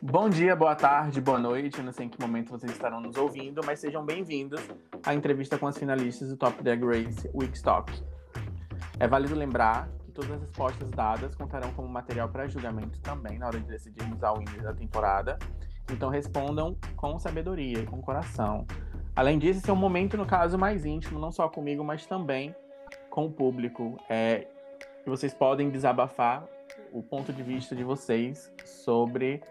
[0.00, 1.82] Bom dia, boa tarde, boa noite.
[1.82, 4.60] Não sei em que momento vocês estarão nos ouvindo, mas sejam bem-vindos
[5.04, 7.92] à entrevista com as finalistas do Top Drag Race Weekstock.
[9.00, 13.48] É válido lembrar que todas as respostas dadas contarão como material para julgamento também na
[13.48, 15.36] hora de decidirmos a winner da temporada.
[15.90, 18.64] Então respondam com sabedoria, com coração.
[19.16, 22.54] Além disso, esse é um momento, no caso, mais íntimo, não só comigo, mas também
[23.10, 23.98] com o público.
[24.08, 24.46] É,
[25.04, 26.46] vocês podem desabafar
[26.92, 29.42] o ponto de vista de vocês sobre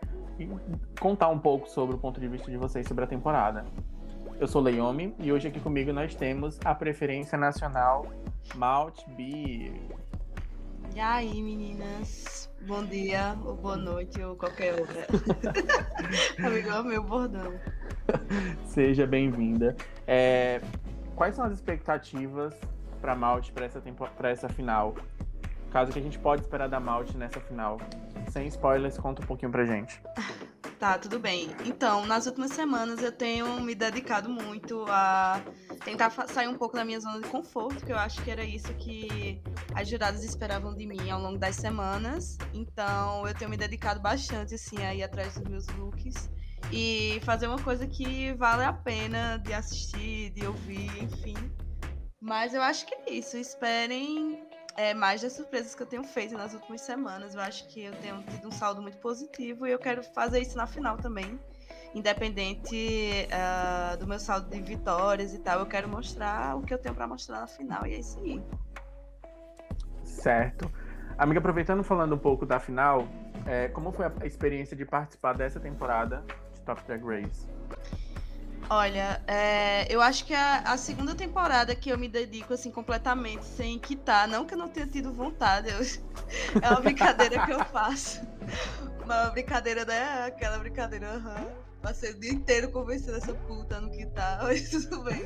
[0.99, 3.65] contar um pouco sobre o ponto de vista de vocês sobre a temporada.
[4.39, 8.05] Eu sou Leiomi e hoje aqui comigo nós temos a preferência nacional
[8.55, 9.73] Malt Beer.
[10.95, 12.51] E aí, meninas?
[12.67, 15.07] Bom dia, ou boa noite, ou qualquer outra.
[16.43, 17.53] Amigo, é o meu bordão.
[18.65, 19.75] Seja bem-vinda.
[20.05, 20.61] É,
[21.15, 22.55] quais são as expectativas
[22.99, 24.95] para Malt para essa, tempo, essa final?
[25.71, 27.77] Caso que a gente pode esperar da Malt nessa final?
[28.31, 30.01] Sem spoilers, conta um pouquinho pra gente.
[30.79, 31.49] Tá, tudo bem.
[31.65, 35.41] Então, nas últimas semanas eu tenho me dedicado muito a
[35.83, 38.71] tentar sair um pouco da minha zona de conforto, que eu acho que era isso
[38.75, 39.41] que
[39.73, 42.37] as juradas esperavam de mim ao longo das semanas.
[42.53, 46.29] Então, eu tenho me dedicado bastante, assim, a ir atrás dos meus looks
[46.71, 51.35] e fazer uma coisa que vale a pena de assistir, de ouvir, enfim.
[52.21, 53.35] Mas eu acho que é isso.
[53.35, 54.46] Esperem
[54.77, 57.33] é, mais das surpresas que eu tenho feito nas últimas semanas.
[57.33, 60.55] Eu acho que eu tenho tido um saldo muito positivo e eu quero fazer isso
[60.55, 61.37] na final também.
[61.95, 66.77] Independente uh, do meu saldo de vitórias e tal, eu quero mostrar o que eu
[66.77, 68.41] tenho para mostrar na final e é isso aí.
[70.03, 70.71] Certo.
[71.17, 73.07] Amiga, aproveitando falando um pouco da final,
[73.47, 77.47] é, como foi a experiência de participar dessa temporada de Top Drag Race?
[78.69, 83.45] Olha, é, eu acho que a, a, segunda temporada que eu me dedico assim completamente
[83.45, 85.79] sem quitar, não que eu não tenha tido vontade, eu,
[86.61, 88.21] é uma brincadeira que eu faço.
[89.03, 90.25] Uma brincadeira, né?
[90.25, 91.67] Aquela brincadeira, uhum.
[91.81, 95.23] Passei o dia inteiro convencendo essa puta no quitar, mas tudo bem.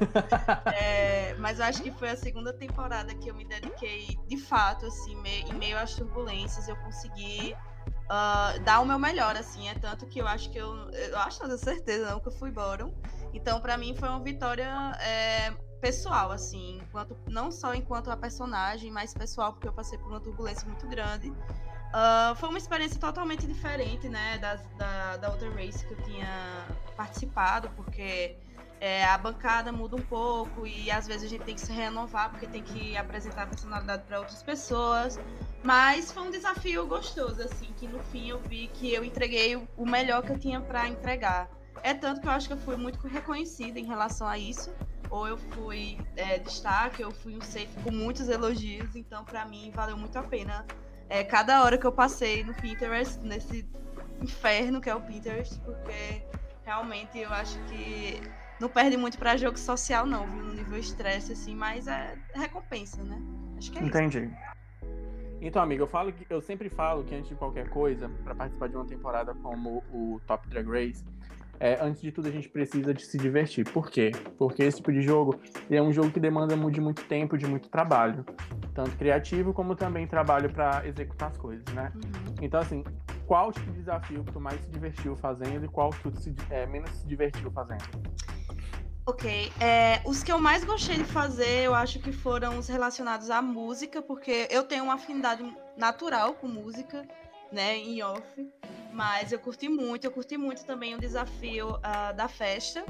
[0.65, 4.85] É, mas eu acho que foi a segunda temporada que eu me dediquei de fato,
[4.85, 5.15] assim,
[5.49, 7.55] em meio às turbulências, eu consegui
[8.11, 9.69] uh, dar o meu melhor, assim.
[9.69, 10.71] É tanto que eu acho que eu.
[10.91, 12.93] Eu acho, não tenho certeza, não, que eu fui bottom.
[13.33, 14.67] Então, para mim, foi uma vitória
[14.99, 20.09] é, pessoal, assim, enquanto, não só enquanto a personagem, mas pessoal, porque eu passei por
[20.09, 21.29] uma turbulência muito grande.
[21.29, 26.65] Uh, foi uma experiência totalmente diferente, né, das, da, da outra race que eu tinha
[26.95, 28.37] participado, porque
[28.79, 32.31] é, a bancada muda um pouco e às vezes a gente tem que se renovar
[32.31, 35.19] porque tem que apresentar a personalidade para outras pessoas.
[35.63, 39.85] Mas foi um desafio gostoso, assim, que no fim eu vi que eu entreguei o
[39.85, 41.47] melhor que eu tinha para entregar.
[41.83, 44.73] É tanto que eu acho que eu fui muito reconhecida em relação a isso.
[45.09, 48.95] Ou eu fui é, destaque, eu fui um safe com muitos elogios.
[48.95, 50.65] Então, para mim, valeu muito a pena
[51.09, 53.67] é, cada hora que eu passei no Pinterest, nesse
[54.21, 56.23] inferno que é o Pinterest, porque
[56.63, 58.21] realmente eu acho que
[58.61, 60.41] não perde muito para jogo social, não, viu?
[60.41, 63.21] No nível estresse, assim, mas é recompensa, né?
[63.57, 64.19] Acho que é Entendi.
[64.19, 64.51] Isso.
[65.41, 68.69] Então, amiga, eu falo que eu sempre falo que antes de qualquer coisa, para participar
[68.69, 71.03] de uma temporada como o Top Drag Race,
[71.61, 73.63] é, antes de tudo a gente precisa de se divertir.
[73.69, 74.11] Por quê?
[74.35, 75.39] Porque esse tipo de jogo
[75.69, 78.25] é um jogo que demanda de muito tempo, de muito trabalho,
[78.73, 81.91] tanto criativo como também trabalho para executar as coisas, né?
[81.93, 82.35] Uhum.
[82.41, 82.83] Então, assim,
[83.27, 86.65] qual tipo de desafio que tu mais se divertiu fazendo e qual tu se, é,
[86.65, 87.83] menos se divertiu fazendo?
[89.05, 89.51] Ok.
[89.59, 93.39] É, os que eu mais gostei de fazer, eu acho que foram os relacionados à
[93.39, 95.45] música, porque eu tenho uma afinidade
[95.77, 97.05] natural com música,
[97.51, 98.49] né, em off.
[98.91, 102.85] Mas eu curti muito, eu curti muito também o desafio uh, da festa,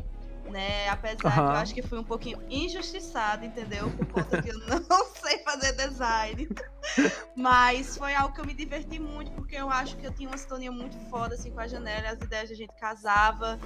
[0.49, 0.89] né?
[0.89, 1.33] Apesar uhum.
[1.33, 3.89] que eu acho que fui um pouquinho injustiçada, entendeu?
[3.91, 4.57] Por conta que eu
[4.89, 6.49] não sei fazer design.
[7.35, 10.37] Mas foi algo que eu me diverti muito, porque eu acho que eu tinha uma
[10.37, 13.59] sintonia muito foda assim, com a janela, as ideias a gente casava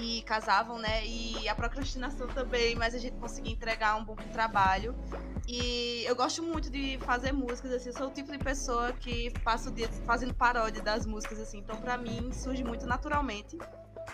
[0.00, 1.06] e casavam, né?
[1.06, 4.94] E a procrastinação também, mas a gente conseguia entregar um bom trabalho.
[5.46, 9.30] E eu gosto muito de fazer músicas, assim, eu sou o tipo de pessoa que
[9.44, 13.56] passa o dia fazendo paródia das músicas, assim, então para mim surge muito naturalmente.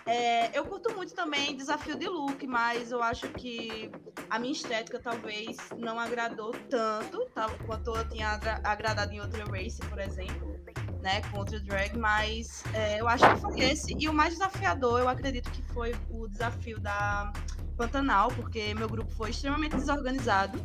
[0.04, 3.90] É, eu curto muito também desafio de look, mas eu acho que
[4.28, 9.80] a minha estética talvez não agradou tanto, tá, quanto eu tinha agradado em outra race,
[9.88, 10.60] por exemplo,
[11.02, 13.96] né, com outra drag, mas é, eu acho que foi esse.
[13.98, 17.32] E o mais desafiador, eu acredito que foi o desafio da
[17.76, 20.60] Pantanal, porque meu grupo foi extremamente desorganizado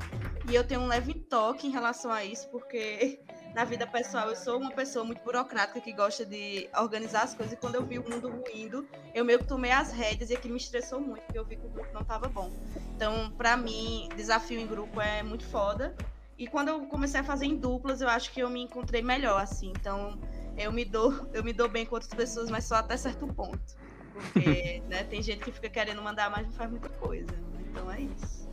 [0.50, 3.20] e eu tenho um leve toque em relação a isso, porque
[3.54, 7.54] na vida pessoal, eu sou uma pessoa muito burocrática que gosta de organizar as coisas.
[7.54, 10.54] E quando eu vi o mundo ruindo, eu meio que tomei as rédeas e aquilo
[10.54, 12.52] me estressou muito, porque eu vi que o grupo não estava bom.
[12.96, 15.96] Então, para mim, desafio em grupo é muito foda.
[16.38, 19.42] E quando eu comecei a fazer em duplas, eu acho que eu me encontrei melhor,
[19.42, 19.74] assim.
[19.76, 20.20] Então,
[20.56, 23.76] eu me dou, eu me dou bem com outras pessoas, mas só até certo ponto.
[24.14, 27.34] Porque, né, tem gente que fica querendo mandar, mas não faz muita coisa.
[27.72, 28.48] Então é isso.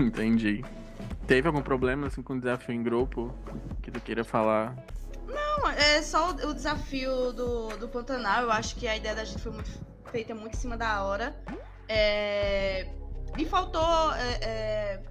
[0.00, 0.64] Entendi.
[1.26, 3.34] Teve algum problema assim com o desafio em grupo
[3.82, 4.76] que tu queira falar?
[5.26, 8.44] Não, é só o, desafio do, do Pantanal.
[8.44, 9.70] Eu acho que a ideia da gente foi muito,
[10.10, 11.36] feita muito em cima da hora.
[11.88, 12.88] É,
[13.50, 15.02] faltou é, é,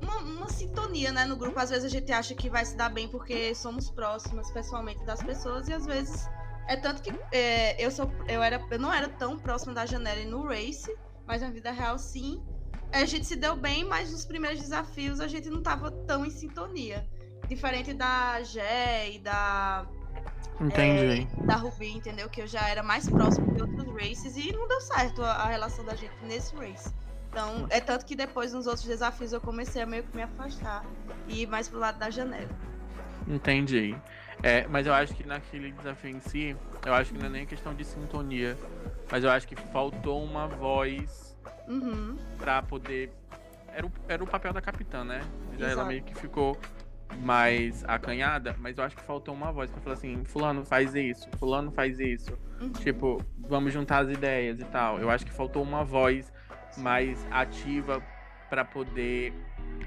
[0.00, 1.58] uma, uma, sintonia né, no grupo.
[1.58, 5.22] Às vezes a gente acha que vai se dar bem porque somos próximas pessoalmente das
[5.22, 6.28] pessoas, e às vezes
[6.68, 10.24] é tanto que é, eu, sou, eu, era, eu não era tão próxima da janela
[10.24, 10.94] no race,
[11.26, 12.42] mas na vida real sim.
[12.92, 16.30] A gente se deu bem, mas nos primeiros desafios a gente não estava tão em
[16.30, 17.06] sintonia.
[17.46, 19.86] Diferente da Gé e da.
[20.60, 21.28] Entendi.
[21.40, 22.28] É, da Ruby, entendeu?
[22.28, 25.46] Que eu já era mais próximo de outros races e não deu certo a, a
[25.46, 26.92] relação da gente nesse race.
[27.30, 30.84] Então, é tanto que depois nos outros desafios eu comecei a meio que me afastar
[31.28, 32.50] e ir mais pro lado da janela.
[33.26, 33.94] Entendi.
[34.42, 37.46] É, mas eu acho que naquele desafio em si, eu acho que não é nem
[37.46, 38.56] questão de sintonia,
[39.10, 41.27] mas eu acho que faltou uma voz
[41.68, 42.16] uhum.
[42.38, 43.12] para poder.
[43.72, 45.20] Era o, era o papel da capitã, né?
[45.52, 45.72] Exato.
[45.72, 46.58] Ela meio que ficou
[47.20, 51.28] mais acanhada, mas eu acho que faltou uma voz para falar assim: Fulano faz isso,
[51.38, 52.36] Fulano faz isso.
[52.60, 52.70] Uhum.
[52.70, 54.98] Tipo, vamos juntar as ideias e tal.
[54.98, 56.32] Eu acho que faltou uma voz
[56.76, 58.02] mais ativa
[58.48, 59.32] para poder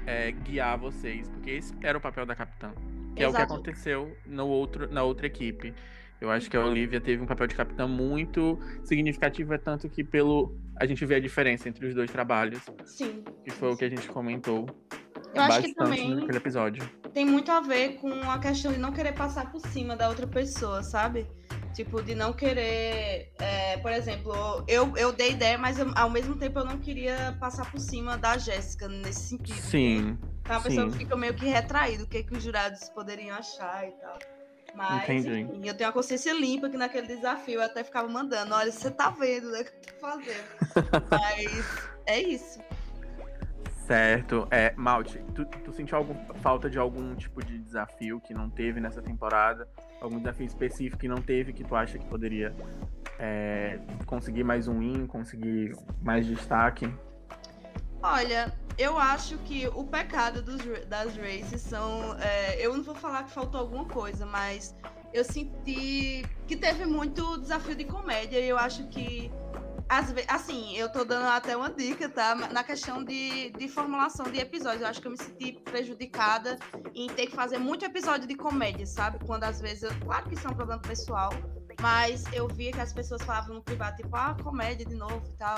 [0.06, 2.72] é, guiar vocês, porque esse era o papel da capitã,
[3.14, 3.24] que Exato.
[3.24, 5.74] é o que aconteceu no outro, na outra equipe.
[6.22, 10.04] Eu acho que a Olivia teve um papel de capitã muito significativo, é tanto que
[10.04, 12.62] pelo a gente vê a diferença entre os dois trabalhos.
[12.84, 13.24] Sim.
[13.44, 14.66] Que foi o que a gente comentou
[15.34, 16.90] eu acho que também naquele episódio.
[17.12, 20.26] Tem muito a ver com a questão de não querer passar por cima da outra
[20.26, 21.26] pessoa, sabe?
[21.74, 23.32] Tipo, de não querer.
[23.40, 27.36] É, por exemplo, eu, eu dei ideia, mas eu, ao mesmo tempo eu não queria
[27.40, 29.56] passar por cima da Jéssica nesse sentido.
[29.56, 30.18] Sim.
[30.42, 30.98] Então a pessoa sim.
[30.98, 34.41] fica meio que retraído, o que, que os jurados poderiam achar e tal.
[34.74, 35.40] Mas, Entendi.
[35.40, 38.90] Enfim, eu tenho a consciência limpa que naquele desafio eu até ficava mandando, olha, você
[38.90, 40.44] tá vendo, né, o que eu tô fazendo.
[41.10, 42.60] Mas é isso.
[43.86, 44.46] Certo.
[44.50, 48.80] É, Malte, tu, tu sentiu algum, falta de algum tipo de desafio que não teve
[48.80, 49.68] nessa temporada?
[50.00, 52.54] Algum desafio específico que não teve que tu acha que poderia
[53.18, 56.92] é, conseguir mais um win, conseguir mais destaque?
[58.02, 62.16] Olha, eu acho que o pecado dos, das races são.
[62.18, 64.74] É, eu não vou falar que faltou alguma coisa, mas
[65.12, 69.30] eu senti que teve muito desafio de comédia e eu acho que
[70.26, 72.34] assim, eu tô dando até uma dica, tá?
[72.34, 74.80] Na questão de, de formulação de episódios.
[74.80, 76.58] Eu acho que eu me senti prejudicada
[76.94, 79.18] em ter que fazer muito episódio de comédia, sabe?
[79.26, 81.30] Quando às vezes, eu, claro que isso é um problema pessoal,
[81.82, 85.36] mas eu via que as pessoas falavam no privado, tipo, ah, comédia de novo e
[85.36, 85.56] tal.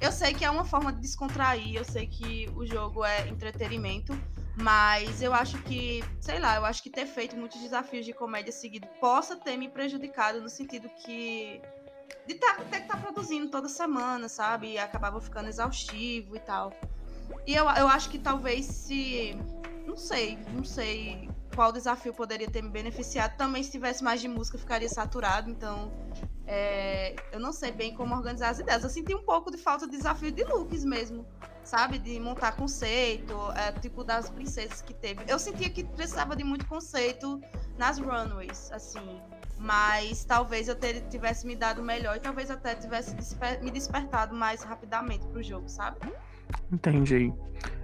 [0.00, 4.18] Eu sei que é uma forma de descontrair, eu sei que o jogo é entretenimento,
[4.56, 8.50] mas eu acho que, sei lá, eu acho que ter feito muitos desafios de comédia
[8.50, 11.60] seguido possa ter me prejudicado no sentido que
[12.26, 14.72] de tá, ter que estar tá produzindo toda semana, sabe?
[14.72, 16.72] E acabava ficando exaustivo e tal.
[17.46, 19.36] E eu, eu acho que talvez se.
[19.86, 21.28] Não sei, não sei
[21.58, 23.36] qual desafio poderia ter me beneficiado.
[23.36, 25.50] Também, se tivesse mais de música, ficaria saturado.
[25.50, 25.90] Então,
[26.46, 28.84] é, eu não sei bem como organizar as ideias.
[28.84, 31.26] Eu senti um pouco de falta de desafio de looks mesmo,
[31.64, 31.98] sabe?
[31.98, 35.24] De montar conceito, é, tipo das princesas que teve.
[35.26, 37.40] Eu sentia que precisava de muito conceito
[37.76, 39.20] nas runways, assim.
[39.58, 44.32] Mas talvez eu ter, tivesse me dado melhor e talvez até tivesse desper me despertado
[44.32, 45.98] mais rapidamente pro jogo, sabe?
[46.70, 47.34] Entendi.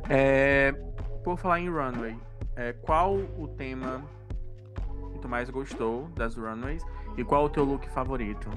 [0.09, 0.71] É,
[1.25, 2.17] por falar em runway,
[2.57, 4.05] é, qual o tema
[5.13, 6.83] que tu mais gostou das runways
[7.17, 8.51] e qual o teu look favorito?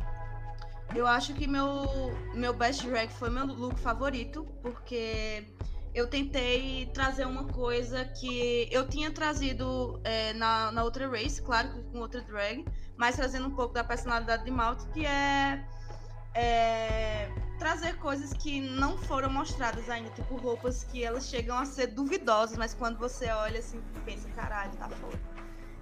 [0.96, 1.86] Eu acho que meu,
[2.34, 5.46] meu best drag foi meu look favorito, porque
[5.94, 11.70] eu tentei trazer uma coisa que eu tinha trazido é, na, na outra race, claro,
[11.92, 15.66] com outra drag, mas trazendo um pouco da personalidade de Malte, que é,
[16.38, 17.28] é,
[17.58, 22.56] trazer coisas que não foram mostradas ainda, tipo roupas que elas chegam a ser duvidosas,
[22.58, 25.20] mas quando você olha assim, pensa, caralho, tá foda.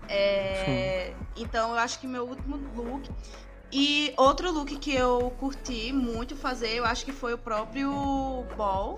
[0.07, 3.09] É, então eu acho que meu último look.
[3.71, 7.91] E outro look que eu curti muito fazer, eu acho que foi o próprio
[8.55, 8.97] Ball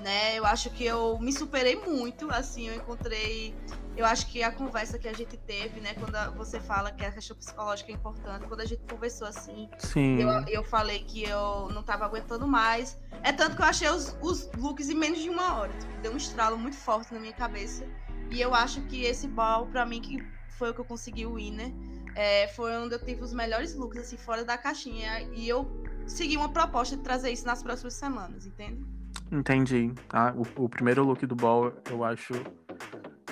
[0.00, 0.38] né?
[0.38, 3.54] Eu acho que eu me superei muito, assim, eu encontrei.
[3.96, 7.10] Eu acho que a conversa que a gente teve, né, quando você fala que a
[7.10, 10.20] questão psicológica é importante, quando a gente conversou assim, Sim.
[10.20, 12.98] Eu, eu falei que eu não tava aguentando mais.
[13.22, 15.72] É tanto que eu achei os, os looks em menos de uma hora.
[15.72, 17.86] Tipo, deu um estralo muito forte na minha cabeça.
[18.30, 21.34] E eu acho que esse ball, pra mim, que foi o que eu consegui o
[21.34, 21.72] winner,
[22.14, 25.22] é, foi onde eu tive os melhores looks, assim, fora da caixinha.
[25.32, 25.66] E eu
[26.06, 28.95] segui uma proposta de trazer isso nas próximas semanas, entende?
[29.30, 29.92] Entendi.
[30.08, 30.34] Tá?
[30.36, 32.34] O, o primeiro look do Ball, eu acho.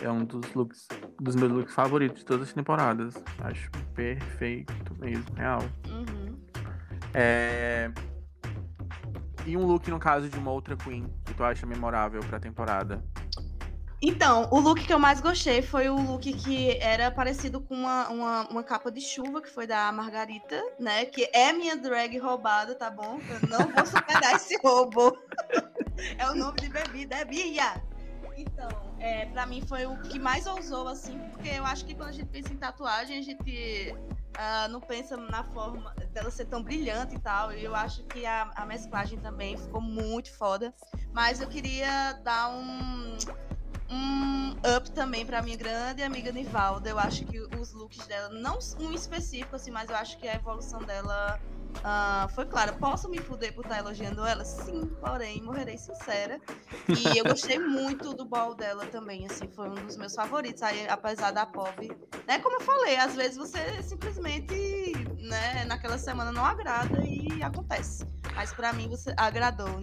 [0.02, 0.88] é um dos looks,
[1.20, 3.14] dos meus looks favoritos de todas as temporadas.
[3.40, 5.62] Acho perfeito mesmo, real.
[5.88, 6.36] Uhum.
[7.12, 7.90] É...
[9.46, 13.04] E um look, no caso, de uma outra Queen que tu acha memorável pra temporada?
[14.06, 18.08] Então, o look que eu mais gostei foi o look que era parecido com uma,
[18.08, 21.06] uma, uma, capa de chuva, que foi da Margarita, né?
[21.06, 23.18] Que é minha drag roubada, tá bom?
[23.30, 25.16] Eu não vou superar esse roubo.
[26.18, 27.82] é o nome de bebida, é Bia!
[28.36, 32.08] Então, é, pra mim foi o que mais ousou, assim, porque eu acho que quando
[32.08, 33.94] a gente pensa em tatuagem, a gente
[34.34, 37.52] uh, não pensa na forma dela ser tão brilhante e tal.
[37.52, 40.74] E eu acho que a, a mesclagem também ficou muito foda.
[41.12, 43.16] Mas eu queria dar um
[43.90, 46.88] um up também para minha grande amiga Nivalda.
[46.88, 50.34] Eu acho que os looks dela, não um específico, assim, mas eu acho que a
[50.34, 51.38] evolução dela
[51.78, 52.72] uh, foi clara.
[52.72, 54.44] Posso me fuder por estar elogiando ela?
[54.44, 56.40] Sim, porém, morrerei sincera.
[56.88, 60.86] E eu gostei muito do ball dela também, assim, foi um dos meus favoritos, aí,
[60.88, 61.88] apesar da pop.
[62.26, 64.54] Né, como eu falei, às vezes você simplesmente,
[65.18, 68.06] né, naquela semana não agrada e acontece.
[68.34, 69.82] Mas para mim você agradou,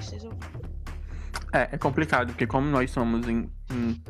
[0.00, 0.68] esteja ouvindo.
[1.52, 4.02] É, é complicado, porque como nós somos em, em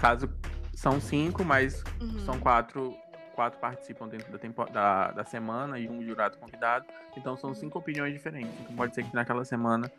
[0.00, 0.30] caso
[0.74, 2.24] são cinco, mas uhum.
[2.24, 2.96] são quatro,
[3.30, 6.86] quatro participam dentro da, tempo, da, da semana e um jurado convidado.
[7.16, 8.52] Então são cinco opiniões diferentes.
[8.60, 9.90] Então pode ser que naquela semana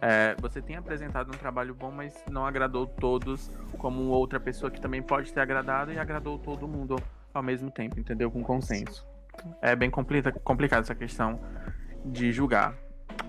[0.00, 4.80] é, você tenha apresentado um trabalho bom, mas não agradou todos, como outra pessoa que
[4.80, 6.96] também pode ter agradado e agradou todo mundo
[7.32, 8.30] ao mesmo tempo, entendeu?
[8.30, 9.06] Com consenso.
[9.62, 11.40] É bem complicado essa questão
[12.04, 12.74] de julgar.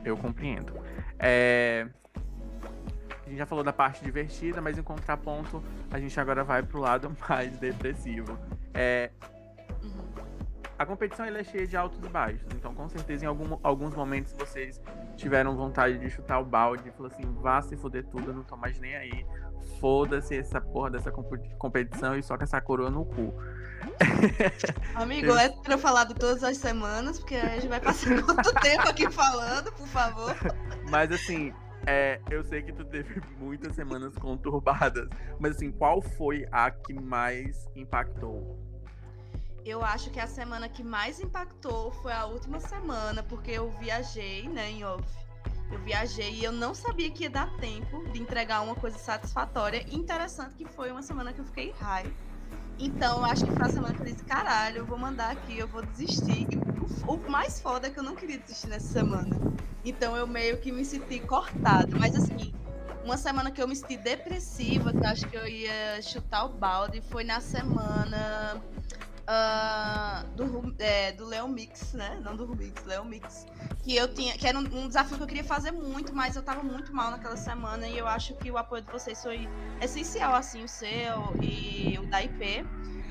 [0.04, 0.74] Eu compreendo.
[1.20, 1.88] É,
[3.32, 7.16] gente já falou da parte divertida, mas em contraponto, a gente agora vai pro lado
[7.28, 8.38] mais depressivo.
[8.74, 9.10] É,
[10.82, 14.34] a competição é cheia de altos e baixos, então com certeza em algum, alguns momentos
[14.34, 14.82] vocês
[15.16, 18.44] tiveram vontade de chutar o balde e falar assim: vá se foder tudo, eu não
[18.44, 19.26] tô mais nem aí.
[19.80, 23.32] Foda-se essa porra dessa competição e só com essa coroa no cu.
[24.96, 28.90] Amigo, é pra falar de todas as semanas, porque a gente vai passar quanto tempo
[28.90, 30.36] aqui falando, por favor.
[30.90, 31.54] Mas assim,
[31.86, 35.08] é, eu sei que tu teve muitas semanas conturbadas,
[35.40, 38.71] mas assim, qual foi a que mais impactou?
[39.66, 44.48] Eu acho que a semana que mais impactou foi a última semana, porque eu viajei,
[44.50, 45.04] né, em off.
[45.72, 49.86] Eu viajei e eu não sabia que ia dar tempo de entregar uma coisa satisfatória.
[49.92, 52.12] Interessante que foi uma semana que eu fiquei high.
[52.80, 55.68] Então, acho que foi a semana que eu disse, caralho, eu vou mandar aqui, eu
[55.68, 56.48] vou desistir.
[57.08, 59.30] O, o mais foda é que eu não queria desistir nessa semana.
[59.86, 61.96] Então eu meio que me senti cortada.
[61.98, 62.54] Mas assim,
[63.04, 66.50] uma semana que eu me senti depressiva, que eu acho que eu ia chutar o
[66.50, 68.62] balde, foi na semana
[69.22, 72.20] uh, do, é, do Mix, né?
[72.24, 73.46] Não do Rubix, Leo Mix.
[73.84, 74.34] Que eu tinha.
[74.34, 77.12] Que era um, um, desafio que eu queria fazer muito, mas eu tava muito mal
[77.12, 79.48] naquela semana e eu acho que o apoio de vocês foi
[79.82, 82.66] essencial, assim, o seu e o da IP.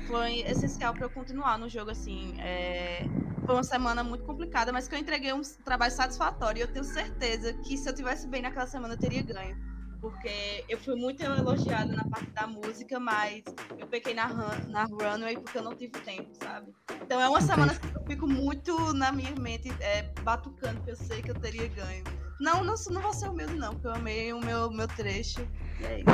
[0.07, 2.35] Foi essencial para eu continuar no jogo, assim.
[2.39, 3.05] É
[3.45, 6.59] foi uma semana muito complicada, mas que eu entreguei um trabalho satisfatório.
[6.59, 9.57] E eu tenho certeza que se eu tivesse bem naquela semana, eu teria ganho.
[10.01, 13.43] Porque eu fui muito elogiada na parte da música, mas
[13.77, 16.73] eu pequei na, run, na runway porque eu não tive tempo, sabe?
[17.03, 20.95] Então é uma semana que eu fico muito na minha mente é, batucando, porque eu
[20.95, 22.03] sei que eu teria ganho.
[22.39, 25.47] Não, não, não vou ser humilde, não, porque eu amei o meu, meu trecho.
[25.79, 26.07] E é isso.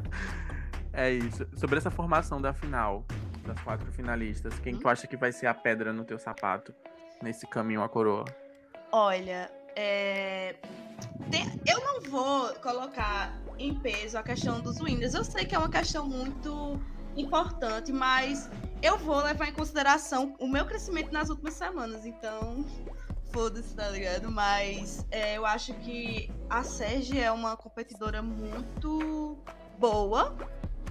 [0.94, 1.46] é isso.
[1.54, 3.04] Sobre essa formação da final,
[3.44, 4.78] das quatro finalistas, quem hum?
[4.78, 6.74] tu acha que vai ser a pedra no teu sapato
[7.22, 8.24] nesse caminho à coroa?
[8.90, 10.56] Olha, é...
[11.30, 11.44] Tem...
[11.66, 15.14] eu não vou colocar em peso a questão dos winners.
[15.14, 16.80] Eu sei que é uma questão muito
[17.16, 18.50] importante, mas
[18.82, 22.64] eu vou levar em consideração o meu crescimento nas últimas semanas, então
[23.32, 24.30] foda-se, tá ligado?
[24.30, 29.38] Mas é, eu acho que a Sérgia é uma competidora muito
[29.78, 30.36] boa,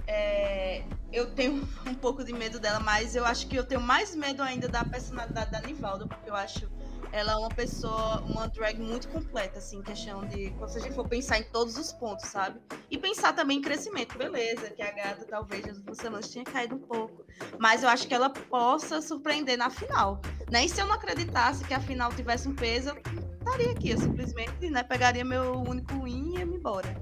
[0.06, 0.82] é,
[1.12, 4.42] eu tenho um pouco de medo dela, mas eu acho que eu tenho mais medo
[4.42, 6.68] ainda da personalidade da Nivalda, porque eu acho
[7.14, 10.52] ela é uma pessoa, uma drag muito completa, assim, questão de.
[10.66, 12.60] Se a gente for pensar em todos os pontos, sabe?
[12.90, 16.74] E pensar também em crescimento, beleza, que a gata talvez nas duas semanas tinha caído
[16.74, 17.24] um pouco.
[17.56, 20.20] Mas eu acho que ela possa surpreender na final.
[20.50, 22.96] Nem se eu não acreditasse que a final tivesse um peso, eu
[23.38, 23.90] estaria aqui.
[23.90, 27.00] Eu simplesmente né, pegaria meu único win e ia me embora.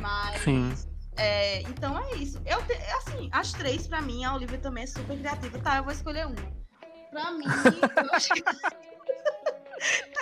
[0.00, 0.42] Mas.
[0.42, 0.74] Sim
[1.16, 2.40] é, então é isso.
[2.46, 5.58] Eu te, assim, as três, pra mim, a Olivia também é super criativa.
[5.58, 6.34] Tá, eu vou escolher uma.
[7.10, 8.42] Pra mim, eu acho que.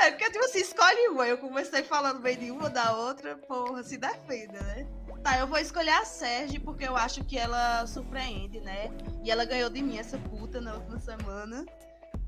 [0.03, 1.27] é, porque, tipo assim, escolhe uma.
[1.27, 4.87] Eu comecei falando bem de uma da outra, porra, se defenda, né?
[5.23, 8.91] Tá, eu vou escolher a Sérgio porque eu acho que ela surpreende, né?
[9.23, 11.67] E ela ganhou de mim essa puta na última semana.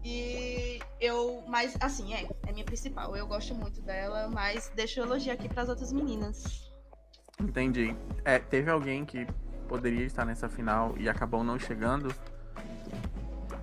[0.05, 3.17] E eu, mas assim, é, é minha principal.
[3.17, 6.71] Eu gosto muito dela, mas deixa eu elogiar aqui para as outras meninas.
[7.41, 7.97] Entendi.
[8.25, 9.27] É, teve alguém que
[9.69, 12.15] poderia estar nessa final e acabou não chegando?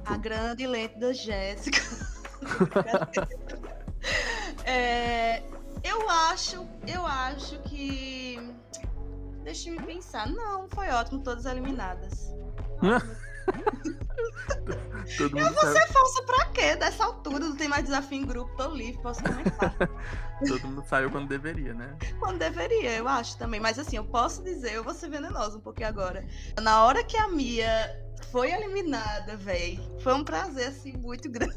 [0.06, 1.80] A grande lente da Jéssica.
[4.70, 5.44] é,
[5.84, 8.40] eu acho, eu acho que.
[9.44, 10.28] Deixa eu pensar.
[10.30, 12.34] Não, foi ótimo, todas eliminadas.
[15.18, 16.76] Todo eu vou sabe- ser falsa pra quê?
[16.76, 19.76] Dessa altura, não tem mais desafio em grupo, tô livre, posso comentar.
[20.48, 21.98] Todo mundo saiu quando deveria, né?
[22.20, 23.60] Quando deveria, eu acho também.
[23.60, 26.26] Mas assim, eu posso dizer, eu vou ser venenosa um pouquinho agora.
[26.62, 27.68] Na hora que a Mia
[28.28, 31.56] foi eliminada, véi, foi um prazer, assim, muito grande.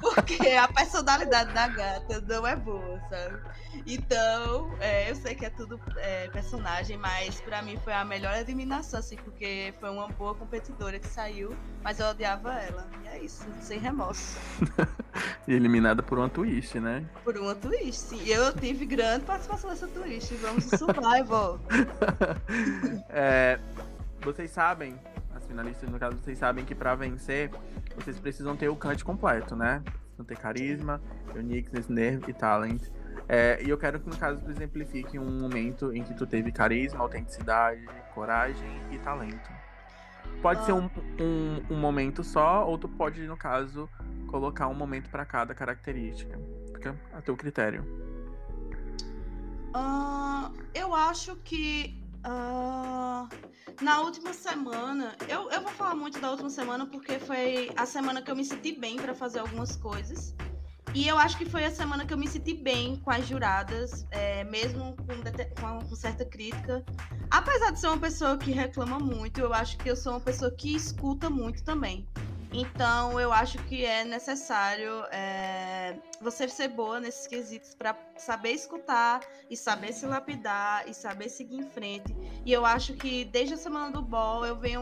[0.00, 3.40] Porque a personalidade da gata não é boa, sabe?
[3.86, 8.36] Então, é, eu sei que é tudo é, personagem, mas pra mim foi a melhor
[8.36, 12.88] eliminação, assim, porque foi uma boa competidora que saiu, mas eu odiava ela.
[13.04, 14.38] E é isso, sem remorso.
[15.48, 17.04] E eliminada por uma twist, né?
[17.24, 18.22] Por uma twist, sim.
[18.22, 20.32] E eu tive grande participação nessa twist.
[20.36, 21.58] Vamos no survival.
[23.08, 23.58] É,
[24.20, 24.98] vocês sabem,
[25.48, 27.50] finalistas no caso, vocês sabem que pra vencer,
[27.96, 29.82] vocês precisam ter o cante completo, né?
[29.84, 31.00] Precisam ter carisma,
[31.34, 32.82] uniqueness, nerve e talent.
[33.28, 36.52] É, e eu quero que, no caso, tu exemplifique um momento em que tu teve
[36.52, 39.50] carisma, autenticidade, coragem e talento.
[40.40, 40.88] Pode ser um,
[41.20, 43.88] um, um momento só, ou tu pode, no caso,
[44.28, 46.38] colocar um momento pra cada característica.
[46.74, 47.84] Fica a teu critério.
[49.74, 53.28] Ah, eu acho que ah,
[53.80, 58.22] na última semana, eu, eu vou falar muito da última semana porque foi a semana
[58.22, 60.34] que eu me senti bem pra fazer algumas coisas.
[60.94, 64.06] E eu acho que foi a semana que eu me senti bem com as juradas,
[64.10, 66.82] é, mesmo com- com certa crítica.
[67.30, 70.50] Apesar de ser uma pessoa que reclama muito, eu acho que eu sou uma pessoa
[70.50, 72.08] que escuta muito também.
[72.52, 79.20] Então, eu acho que é necessário é, você ser boa nesses quesitos para saber escutar
[79.50, 82.16] e saber se lapidar e saber seguir em frente.
[82.46, 84.80] E eu acho que desde a semana do ball eu venho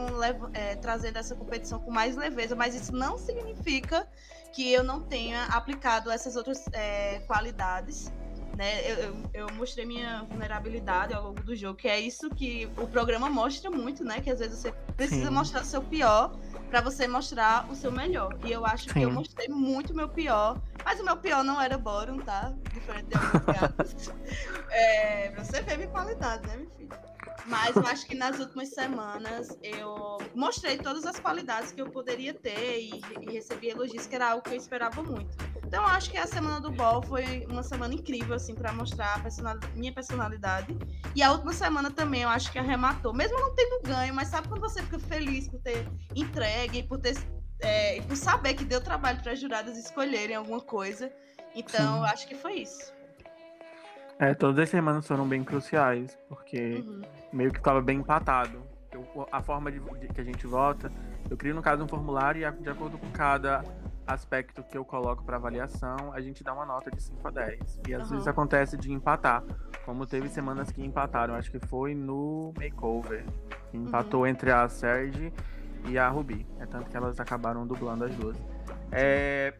[0.53, 4.07] é, trazendo essa competição com mais leveza, mas isso não significa
[4.53, 8.11] que eu não tenha aplicado essas outras é, qualidades.
[8.55, 8.89] Né?
[8.89, 12.87] Eu, eu, eu mostrei minha vulnerabilidade ao longo do jogo, que é isso que o
[12.87, 14.19] programa mostra muito, né?
[14.19, 15.33] Que às vezes você precisa Sim.
[15.33, 16.35] mostrar o seu pior
[16.69, 18.37] para você mostrar o seu melhor.
[18.43, 19.15] E eu acho que eu Sim.
[19.15, 22.53] mostrei muito o meu pior, mas o meu pior não era Boron, tá?
[22.73, 24.11] Diferente de alguns
[24.71, 26.89] é, pra você ver minha qualidade, né, meu filho?
[27.45, 32.33] Mas eu acho que nas últimas semanas eu mostrei todas as qualidades que eu poderia
[32.33, 35.37] ter e, e recebi elogios, que era algo que eu esperava muito.
[35.67, 39.15] Então eu acho que a semana do Ball foi uma semana incrível, assim, para mostrar
[39.15, 40.75] a personali- minha personalidade.
[41.13, 43.13] E a última semana também eu acho que arrematou.
[43.13, 47.15] Mesmo não tendo ganho, mas sabe quando você fica feliz por ter entregue, por ter.
[47.59, 51.11] É, por saber que deu trabalho para as juradas escolherem alguma coisa.
[51.55, 52.93] Então, acho que foi isso.
[54.19, 57.01] É, todas as semanas foram bem cruciais, porque Uhum.
[57.33, 58.61] meio que ficava bem empatado.
[58.91, 60.91] Eu- a forma de, de- que a gente vota,
[61.29, 63.63] eu crio no caso um formulário e de acordo com cada
[64.07, 67.81] aspecto que eu coloco para avaliação, a gente dá uma nota de 5 a 10.
[67.87, 68.11] E às Aham.
[68.11, 69.43] vezes acontece de empatar,
[69.85, 73.25] como teve semanas que empataram, acho que foi no Makeover,
[73.69, 75.31] que empatou entre a Serge
[75.85, 76.47] e a Ruby.
[76.59, 78.37] É tanto que elas acabaram dublando as duas.
[78.91, 79.53] É,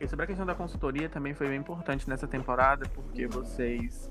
[0.00, 4.10] e sobre a questão da consultoria também foi bem importante nessa temporada, porque vocês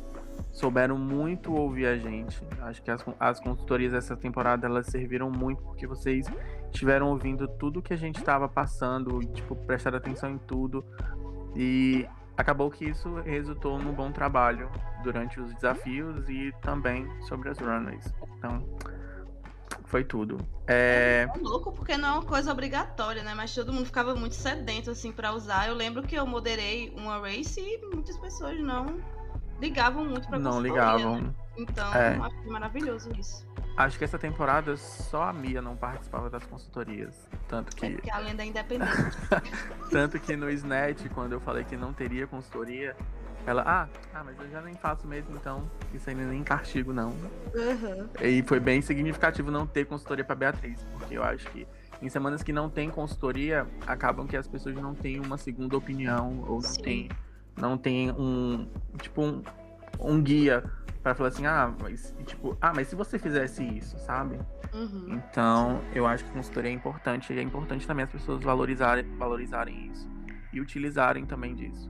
[0.51, 2.41] souberam muito ouvir a gente.
[2.61, 6.27] Acho que as, as consultorias dessa temporada elas serviram muito porque vocês
[6.71, 10.83] estiveram ouvindo tudo que a gente estava passando, tipo, prestaram atenção em tudo.
[11.55, 14.69] E acabou que isso resultou num bom trabalho
[15.03, 18.13] durante os desafios e também sobre as runways.
[18.37, 18.63] Então,
[19.85, 20.37] foi tudo.
[20.67, 23.33] É, É louco porque não é uma coisa obrigatória, né?
[23.33, 25.67] Mas todo mundo ficava muito sedento, assim, pra usar.
[25.67, 28.99] Eu lembro que eu moderei uma race e muitas pessoas não
[29.59, 31.21] ligavam muito pra não ligavam.
[31.21, 31.33] né?
[31.57, 32.15] Então, É.
[32.15, 33.47] acho maravilhoso isso.
[33.75, 37.27] Acho que essa temporada só a Mia não participava das consultorias.
[37.47, 39.11] Tanto É que, porque além da independência.
[39.91, 42.95] tanto que no Snatch, quando eu falei que não teria consultoria,
[43.45, 46.91] ela, ah, ah, mas eu já nem faço mesmo, então isso não é nem castigo,
[46.93, 47.09] não.
[47.09, 48.09] Uhum.
[48.21, 51.65] E foi bem significativo não ter consultoria pra Beatriz, porque eu acho que
[52.01, 56.43] em semanas que não tem consultoria, acabam que as pessoas não têm uma segunda opinião,
[56.47, 56.81] ou não Sim.
[56.81, 57.09] tem,
[57.59, 58.67] não tem um,
[59.01, 59.43] tipo, um,
[59.99, 60.63] um guia
[61.03, 64.39] pra falar assim, ah, mas, tipo, ah, mas se você fizesse isso, sabe?
[64.73, 65.07] Uhum.
[65.13, 69.87] Então, eu acho que consultoria é importante e é importante também as pessoas valorizarem, valorizarem
[69.87, 70.09] isso
[70.51, 71.89] e utilizarem também disso.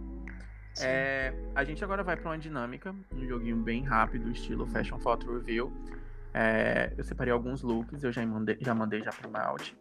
[0.81, 5.31] É, a gente agora vai para uma dinâmica, um joguinho bem rápido, estilo Fashion Photo
[5.33, 5.73] Review.
[6.33, 9.75] É, eu separei alguns looks, eu já mandei já, mandei já pro Malte.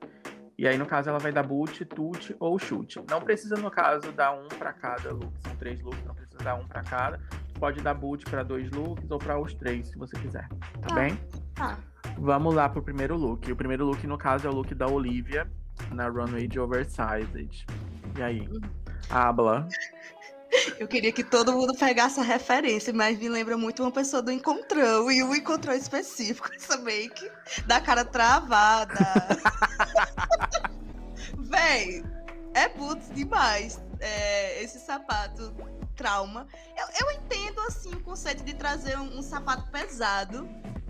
[0.59, 3.01] E aí, no caso, ela vai dar boot, tute ou chute.
[3.09, 5.33] Não precisa, no caso, dar um para cada look.
[5.41, 7.21] São três looks, não precisa dar um para cada.
[7.61, 10.49] Pode dar boot para dois looks ou para os três, se você quiser.
[10.81, 10.95] Tá Tá.
[10.97, 11.17] bem?
[11.55, 11.79] Tá.
[12.19, 13.51] Vamos lá pro primeiro look.
[13.53, 15.49] O primeiro look, no caso, é o look da Olivia
[15.93, 17.65] na runway de Oversized.
[18.17, 18.41] E aí?
[18.49, 18.61] Uhum.
[19.11, 19.69] Habla.
[20.79, 24.31] Eu queria que todo mundo pegasse a referência, mas me lembra muito uma pessoa do
[24.31, 27.31] Encontrão e um Encontrão específico, essa make
[27.67, 28.97] da cara travada.
[31.39, 32.03] Véi,
[32.55, 35.55] é boots demais é, esse sapato
[35.97, 36.47] trauma.
[36.77, 40.49] Eu, eu entendo, assim, o conceito de trazer um, um sapato pesado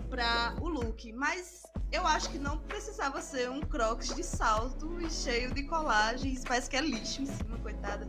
[0.09, 5.09] para o look, mas eu acho que não precisava ser um crocs de salto e
[5.09, 8.07] cheio de colagens, parece que é lixo em cima, coitada.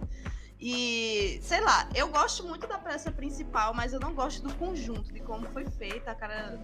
[0.60, 5.10] E, sei lá, eu gosto muito da peça principal, mas eu não gosto do conjunto,
[5.10, 6.60] de como foi feita, a cara.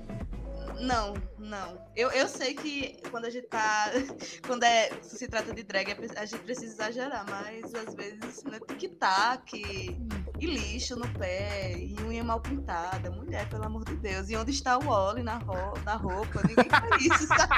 [0.78, 1.80] Não, não.
[1.96, 3.90] Eu, eu sei que quando a gente tá.
[4.46, 9.56] Quando é, se trata de drag, a gente precisa exagerar, mas às vezes né, tic-tac
[9.56, 13.10] e lixo no pé, e unha mal pintada.
[13.10, 14.28] Mulher, pelo amor de Deus.
[14.28, 16.42] E onde está o óleo na, ro na roupa?
[16.46, 17.54] Ninguém faz isso, sabe?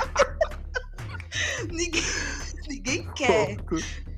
[1.72, 2.02] ninguém,
[2.68, 3.56] ninguém quer.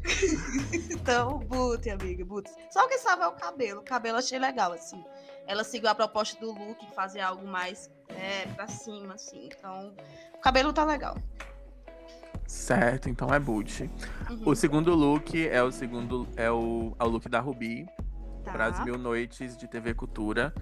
[0.91, 2.51] então, boot, amiga, boot.
[2.71, 3.81] Só que sabe é o cabelo.
[3.81, 5.03] O cabelo achei legal, assim.
[5.47, 9.49] Ela seguiu a proposta do look, fazer algo mais é, pra cima, assim.
[9.57, 9.95] Então,
[10.35, 11.17] o cabelo tá legal.
[12.47, 13.89] Certo, então é boot.
[14.29, 14.43] Uhum.
[14.47, 17.87] O segundo look é o segundo é o, é o look da Ruby
[18.45, 18.53] Tá.
[18.53, 20.55] para as mil noites de TV Cultura,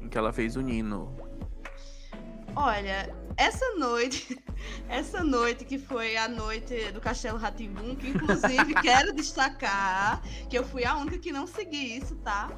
[0.00, 1.14] em que ela fez o Nino.
[2.54, 4.42] Olha, essa noite,
[4.88, 10.64] essa noite que foi a noite do Castelo Ratimbum, que inclusive quero destacar que eu
[10.64, 12.48] fui a única que não segui isso, tá?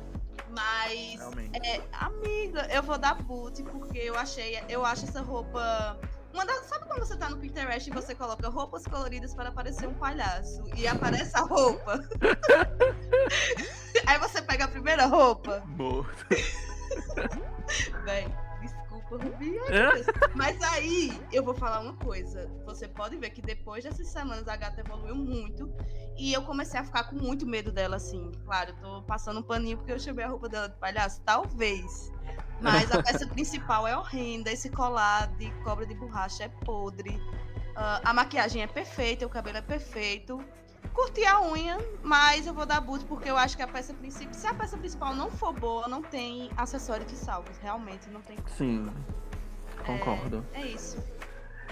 [0.51, 1.21] Mas,
[1.63, 5.99] é, amiga, eu vou dar boot porque eu achei, eu acho essa roupa
[6.33, 9.89] uma das- sabe quando você tá no Pinterest e você coloca roupas coloridas para parecer
[9.89, 12.01] um palhaço e aparece a roupa?
[14.07, 16.27] Aí você pega a primeira roupa, Morto.
[18.05, 18.27] Véi,
[20.35, 22.51] Mas aí, eu vou falar uma coisa.
[22.65, 25.73] Você pode ver que depois dessas semanas a gata evoluiu muito.
[26.17, 28.31] E eu comecei a ficar com muito medo dela, assim.
[28.45, 31.23] Claro, eu tô passando um paninho porque eu chamei a roupa dela de palhaço.
[31.23, 32.13] Talvez.
[32.61, 34.51] Mas a peça principal é horrenda.
[34.51, 37.19] Esse colar de cobra de borracha é podre.
[37.77, 40.45] Ah, a maquiagem é perfeita, o cabelo é perfeito.
[40.99, 44.35] Curti a unha, mas eu vou dar boot porque eu acho que a peça principal.
[44.35, 47.51] Se a peça principal não for boa, não tem acessório que salve.
[47.63, 48.37] Realmente não tem.
[48.57, 48.91] Sim.
[49.87, 50.45] Concordo.
[50.53, 51.01] É isso.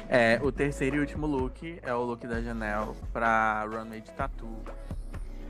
[0.09, 4.49] É, o terceiro e último look é o look da Janelle pra runway de tatu.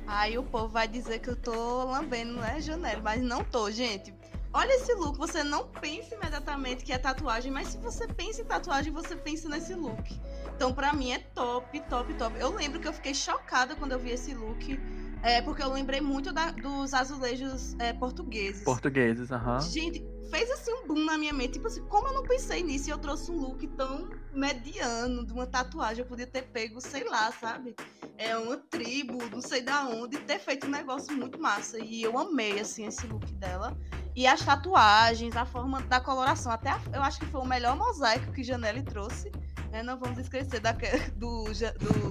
[0.07, 3.03] Aí o povo vai dizer que eu tô lambendo, né, Janelle?
[3.03, 4.15] Mas não tô, gente.
[4.55, 8.45] Olha esse look, você não pensa imediatamente que é tatuagem, mas se você pensa em
[8.47, 10.19] tatuagem, você pensa nesse look.
[10.57, 12.39] Então, pra mim, é top, top, top.
[12.41, 14.81] Eu lembro que eu fiquei chocada quando eu vi esse look,
[15.23, 18.65] é, porque eu lembrei muito da- dos azulejos é, portugueses.
[18.65, 19.61] Portugueses, aham.
[19.61, 21.53] Gente, fez assim um boom na minha mente.
[21.53, 25.33] Tipo assim, como eu não pensei nisso e eu trouxe um look tão mediano de
[25.35, 26.03] uma tatuagem?
[26.03, 27.77] Eu podia ter pego, sei lá, sabe?
[28.17, 31.79] É uma tribo, não sei da onde, e ter feito um negócio muito massa.
[31.79, 33.77] E eu amei, assim, esse look dela.
[34.17, 36.51] E as tatuagens, a forma da coloração.
[36.51, 39.31] Até a- eu acho que foi o melhor mosaico que Janelle trouxe.
[39.71, 39.83] né?
[39.83, 40.73] Não vamos esquecer da,
[41.17, 41.51] do, do.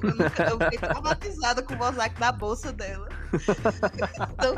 [0.04, 3.08] Eu, nunca, eu fiquei traumatizada com o mosaico da bolsa dela.
[4.38, 4.56] Então,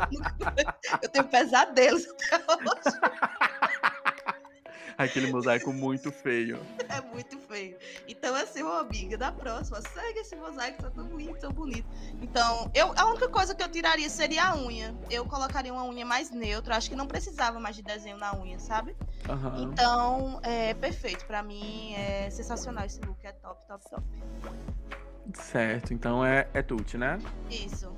[1.02, 2.98] eu tenho pesadelos até hoje.
[4.98, 6.58] Aquele mosaico muito feio.
[6.88, 7.76] É muito feio.
[8.08, 11.86] Então, assim, ô amiga, da próxima, segue esse mosaico, tá tão lindo, tão bonito.
[12.20, 14.94] Então, eu, a única coisa que eu tiraria seria a unha.
[15.10, 16.76] Eu colocaria uma unha mais neutra.
[16.76, 18.96] Acho que não precisava mais de desenho na unha, sabe?
[19.28, 19.70] Aham.
[19.70, 21.26] Então, é perfeito.
[21.26, 23.18] Pra mim, é sensacional esse look.
[23.22, 24.02] É top, top, top.
[25.34, 27.18] Certo, então é, é Tuti, né?
[27.50, 27.92] Isso.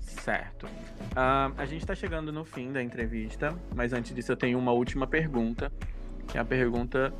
[0.00, 0.68] Certo.
[1.16, 4.72] Ah, a gente tá chegando no fim da entrevista, mas antes disso eu tenho uma
[4.72, 5.72] última pergunta,
[6.28, 7.12] que é a pergunta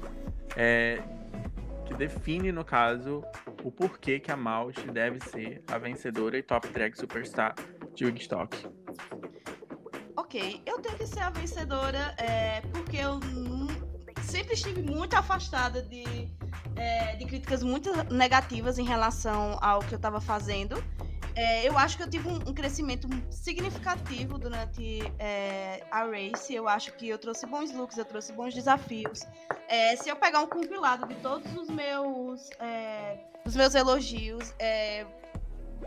[0.56, 1.02] é,
[1.86, 3.24] que define, no caso,
[3.64, 7.54] o porquê que a Malte deve ser a vencedora e top drag superstar
[7.94, 8.66] de Wigstock.
[10.16, 13.18] Ok, eu tenho que ser a vencedora é, porque eu
[14.22, 16.28] sempre estive muito afastada de,
[16.76, 20.82] é, de críticas muito negativas em relação ao que eu estava fazendo.
[21.38, 26.52] É, eu acho que eu tive um, crescimento significativo durante é, a race.
[26.52, 29.20] Eu acho que eu trouxe bons looks, eu trouxe bons desafios.
[29.68, 35.06] É, se eu pegar um compilado de todos os meus, é, os meus elogios, é,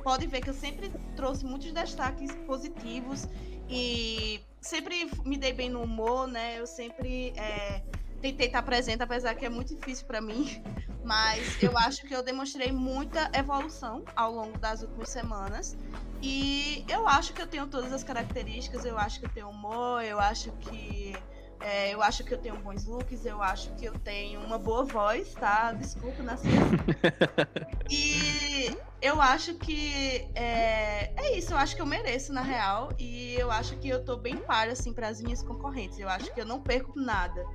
[0.02, 3.28] pode ver que eu sempre trouxe muitos destaques positivos
[3.70, 6.62] e sempre me dei bem no humor, né?
[6.62, 7.82] Eu sempre é,
[8.22, 10.46] tentei estar presente, apesar que é muito difícil para mim.
[11.04, 15.76] Mas eu acho que eu demonstrei muita evolução ao longo das últimas semanas.
[16.22, 18.86] E eu acho que eu tenho todas as características.
[18.86, 21.16] Eu acho que eu tenho humor, eu acho que
[21.64, 24.84] É, eu acho que eu tenho bons looks, eu acho que eu tenho uma boa
[24.84, 25.72] voz, tá?
[25.74, 26.48] Desculpa, Nasci.
[27.88, 32.92] e eu acho que é, é, isso, eu acho que eu mereço, na real.
[32.98, 36.00] E eu acho que eu tô bem páreo, assim, para as minhas concorrentes.
[36.00, 37.46] Eu acho que eu não perco nada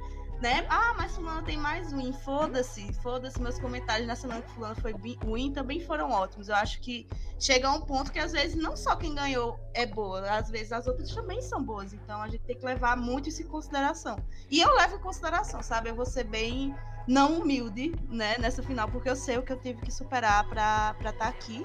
[0.40, 0.66] né?
[0.68, 2.12] Ah, mas fulano tem mais win.
[2.12, 3.40] Foda-se, foda-se.
[3.40, 6.48] Meus comentários na semana que fulano foi win também foram ótimos.
[6.48, 7.06] Eu acho que
[7.38, 10.72] chega a um ponto que às vezes não só quem ganhou é boa, às vezes
[10.72, 11.92] as outras também são boas.
[11.92, 14.16] Então a gente tem que levar muito isso em consideração.
[14.50, 15.90] E eu levo em consideração, sabe?
[15.90, 16.74] Eu vou ser bem
[17.06, 20.94] não humilde, né, nessa final, porque eu sei o que eu tive que superar para
[20.98, 21.64] estar tá aqui.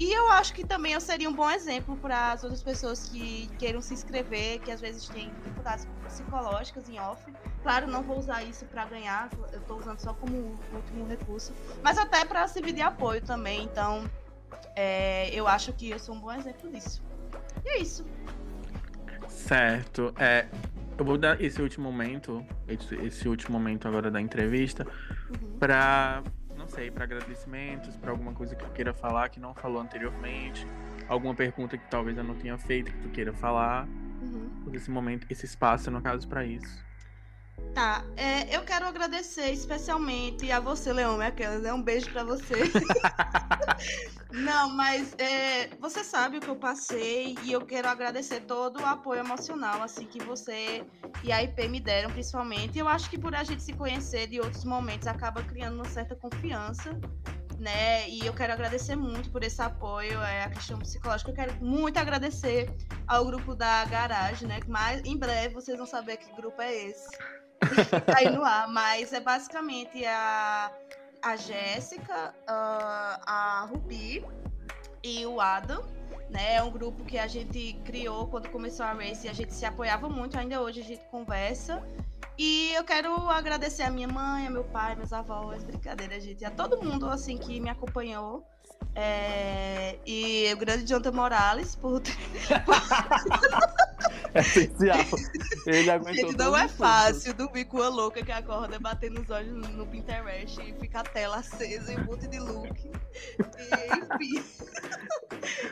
[0.00, 3.50] E eu acho que também eu seria um bom exemplo para as outras pessoas que
[3.58, 7.22] queiram se inscrever, que às vezes têm dificuldades psicológicas em off.
[7.62, 11.98] Claro, não vou usar isso para ganhar, eu estou usando só como último recurso, mas
[11.98, 13.64] até para servir de apoio também.
[13.64, 14.10] Então,
[14.74, 17.02] é, eu acho que eu sou um bom exemplo disso.
[17.62, 18.06] E é isso.
[19.28, 20.14] Certo.
[20.18, 20.48] É,
[20.96, 24.86] eu vou dar esse último momento, esse, esse último momento agora da entrevista,
[25.28, 25.58] uhum.
[25.58, 26.22] para
[26.70, 30.66] sei, para agradecimentos, para alguma coisa que tu queira falar que não falou anteriormente,
[31.08, 33.86] alguma pergunta que talvez eu não tenha feito que tu queira falar.
[33.86, 34.70] Uhum.
[34.72, 36.89] Esse momento, esse espaço, no caso, para isso.
[37.74, 41.72] Tá, é, eu quero agradecer especialmente a você, Leão, aquela, né?
[41.72, 42.54] Um beijo para você.
[44.32, 48.86] Não, mas é, você sabe o que eu passei e eu quero agradecer todo o
[48.86, 50.84] apoio emocional, assim, que você
[51.22, 52.78] e a IP me deram, principalmente.
[52.78, 56.16] Eu acho que por a gente se conhecer de outros momentos acaba criando uma certa
[56.16, 56.90] confiança,
[57.58, 58.08] né?
[58.08, 61.30] E eu quero agradecer muito por esse apoio, é a questão psicológica.
[61.30, 62.72] Eu quero muito agradecer
[63.06, 64.60] ao grupo da Garagem, né?
[64.66, 67.08] Mas em breve vocês vão saber que grupo é esse.
[68.16, 70.70] aí no ar, mas é basicamente a,
[71.22, 74.24] a Jéssica, uh, a Rubi
[75.02, 75.84] e o Adam.
[76.30, 79.52] Né, é um grupo que a gente criou quando começou a Race e a gente
[79.52, 81.82] se apoiava muito, ainda hoje a gente conversa.
[82.38, 86.50] E eu quero agradecer a minha mãe, a meu pai, meus avós, brincadeira, gente, a
[86.50, 88.46] todo mundo assim que me acompanhou.
[88.94, 89.98] É...
[90.06, 92.00] E o grande Jonathan Morales por.
[94.34, 94.98] é essencial.
[95.66, 99.68] Ele aguentou Gente, não é fácil dormir com a louca que acorda batendo os olhos
[99.70, 102.70] no Pinterest e fica a tela acesa e um monte de look.
[102.88, 104.44] E, enfim.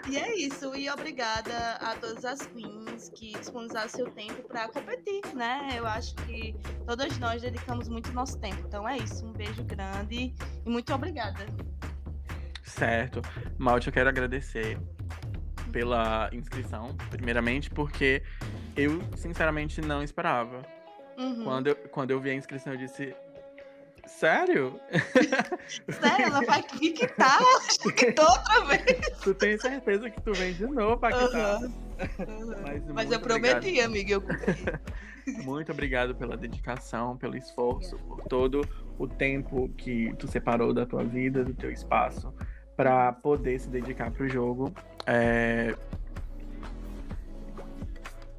[0.09, 0.75] e é isso.
[0.75, 5.75] E obrigada a todas as queens que disponibilizaram seu tempo para competir, né?
[5.77, 6.55] Eu acho que
[6.87, 8.63] todas nós dedicamos muito nosso tempo.
[8.67, 9.25] Então é isso.
[9.25, 11.47] Um beijo grande e muito obrigada.
[12.65, 13.23] Certo.
[13.57, 14.79] Malte, eu quero agradecer
[15.73, 18.23] pela inscrição, primeiramente, porque
[18.77, 20.63] eu, sinceramente, não esperava.
[21.17, 21.45] Uhum.
[21.45, 23.15] Quando, eu, quando eu vi a inscrição, eu disse.
[24.07, 24.81] Sério?
[26.01, 27.39] Sério, ela vai quitar?
[27.95, 29.19] Quitou outra vez.
[29.23, 31.61] Tu tem certeza que tu vem de novo pra quitar?
[31.61, 31.73] Uhum.
[32.63, 34.23] Mas, Mas eu prometi, amiga, eu
[35.45, 38.67] Muito obrigado pela dedicação, pelo esforço, por todo
[38.99, 42.33] o tempo que tu separou da tua vida, do teu espaço,
[42.79, 44.73] para poder se dedicar pro jogo.
[45.05, 45.75] É...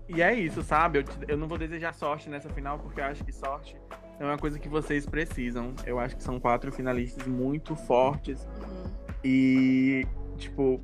[0.07, 0.99] E é isso, sabe?
[0.99, 1.11] Eu, te...
[1.27, 3.75] eu não vou desejar sorte nessa final, porque eu acho que sorte
[4.17, 5.73] é uma coisa que vocês precisam.
[5.85, 8.45] Eu acho que são quatro finalistas muito fortes.
[8.45, 8.91] Uhum.
[9.23, 10.81] E, tipo,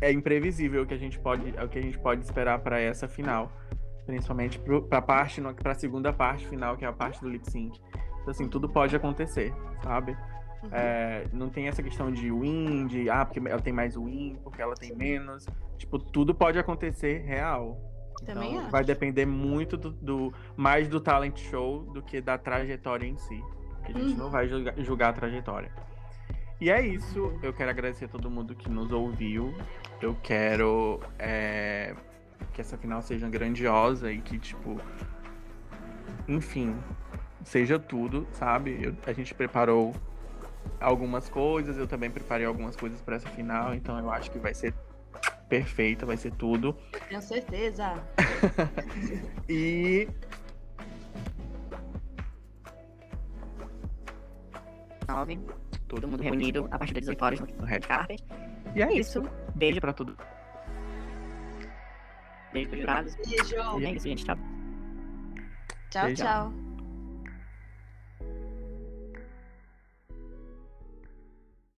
[0.00, 3.06] é imprevisível o que a gente pode, o que a gente pode esperar para essa
[3.06, 3.52] final.
[4.04, 7.80] Principalmente para parte, para a segunda parte final, que é a parte do lip sync.
[8.20, 9.52] Então, assim, tudo pode acontecer,
[9.84, 10.16] sabe?
[10.62, 10.68] Uhum.
[10.72, 14.60] É, não tem essa questão de win, de ah, porque ela tem mais win, porque
[14.60, 15.46] ela tem menos.
[15.78, 17.80] Tipo, tudo pode acontecer real.
[18.24, 18.70] Também então, acho.
[18.70, 23.42] vai depender muito do, do, mais do talent show do que da trajetória em si.
[23.82, 24.16] A gente uhum.
[24.16, 25.72] não vai julgar, julgar a trajetória.
[26.60, 27.32] E é isso.
[27.42, 29.54] Eu quero agradecer a todo mundo que nos ouviu.
[30.02, 31.94] Eu quero é,
[32.52, 34.78] que essa final seja grandiosa e que, tipo,
[36.28, 36.76] enfim,
[37.42, 38.78] seja tudo, sabe?
[38.82, 39.94] Eu, a gente preparou
[40.80, 44.54] algumas coisas, eu também preparei algumas coisas para essa final, então eu acho que vai
[44.54, 44.74] ser
[45.48, 46.76] perfeita, vai ser tudo.
[47.08, 47.94] Tenho certeza.
[49.48, 50.08] e
[55.08, 55.40] nove,
[55.88, 58.24] todo mundo reunido a partir das 18 horas no Red Carpet.
[58.74, 59.22] E é isso.
[59.54, 60.16] Beijo pra tudo.
[62.52, 63.16] Beijo pros jurados.
[63.16, 63.80] Beijo.
[63.80, 64.24] E é isso, gente.
[64.24, 64.38] Tchau.
[65.90, 66.69] Tchau, tchau.